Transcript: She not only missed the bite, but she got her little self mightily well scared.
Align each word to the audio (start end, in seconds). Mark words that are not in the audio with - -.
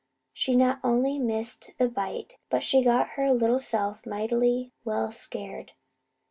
She 0.33 0.55
not 0.55 0.79
only 0.83 1.19
missed 1.19 1.73
the 1.77 1.87
bite, 1.87 2.37
but 2.49 2.63
she 2.63 2.81
got 2.83 3.09
her 3.09 3.31
little 3.31 3.59
self 3.59 4.03
mightily 4.03 4.71
well 4.83 5.11
scared. 5.11 5.73